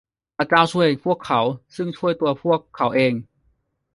[0.37, 1.41] พระเจ้าช่วยพวกเขา
[1.75, 3.13] ซึ่งช่วยตัวพวกเขาเอง